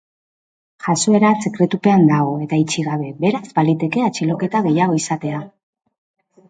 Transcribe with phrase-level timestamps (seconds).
[0.85, 5.49] Jazoera sekretupean dago eta itxi gabe, beraz, baliteke atxiloketa gehiago izatea.